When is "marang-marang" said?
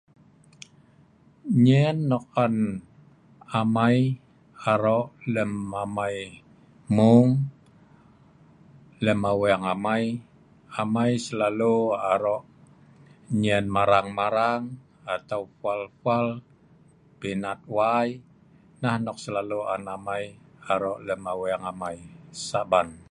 13.75-14.63